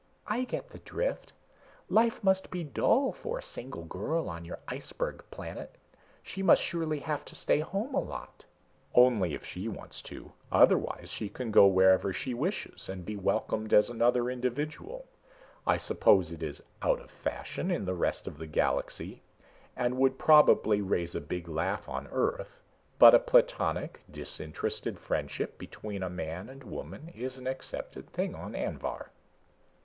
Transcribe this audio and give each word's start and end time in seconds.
"I 0.25 0.45
get 0.45 0.71
the 0.71 0.79
drift. 0.79 1.31
Life 1.87 2.23
must 2.23 2.49
be 2.49 2.63
dull 2.63 3.11
for 3.11 3.37
a 3.37 3.43
single 3.43 3.83
girl 3.85 4.31
on 4.31 4.45
your 4.45 4.57
iceberg 4.67 5.23
planet. 5.29 5.77
She 6.23 6.41
must 6.41 6.63
surely 6.63 6.97
have 7.01 7.23
to 7.25 7.35
stay 7.35 7.59
home 7.59 7.93
a 7.93 7.99
lot." 7.99 8.43
"Only 8.95 9.35
if 9.35 9.45
she 9.45 9.67
wants 9.67 10.01
to. 10.09 10.31
Otherwise 10.51 11.11
she 11.11 11.29
can 11.29 11.51
go 11.51 11.67
wherever 11.67 12.11
she 12.11 12.33
wishes 12.33 12.89
and 12.89 13.05
be 13.05 13.15
welcomed 13.15 13.75
as 13.75 13.91
another 13.91 14.27
individual. 14.31 15.05
I 15.67 15.77
suppose 15.77 16.31
it 16.31 16.41
is 16.41 16.63
out 16.81 16.99
of 16.99 17.11
fashion 17.11 17.69
in 17.69 17.85
the 17.85 17.93
rest 17.93 18.25
of 18.27 18.39
the 18.39 18.47
galaxy 18.47 19.21
and 19.75 19.99
would 19.99 20.17
probably 20.17 20.81
raise 20.81 21.13
a 21.13 21.21
big 21.21 21.47
laugh 21.47 21.87
on 21.87 22.07
Earth 22.07 22.59
but 22.97 23.13
a 23.13 23.19
platonic, 23.19 23.99
disinterested 24.09 24.97
friendship 24.97 25.59
between 25.59 26.01
man 26.15 26.49
and 26.49 26.63
woman 26.63 27.09
is 27.09 27.37
an 27.37 27.45
accepted 27.45 28.09
thing 28.11 28.33
on 28.33 28.53
Anvhar." 28.55 29.11